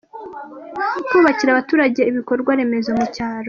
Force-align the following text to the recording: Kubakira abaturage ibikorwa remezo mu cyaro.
Kubakira 1.09 1.49
abaturage 1.51 2.01
ibikorwa 2.09 2.51
remezo 2.59 2.91
mu 2.99 3.05
cyaro. 3.15 3.39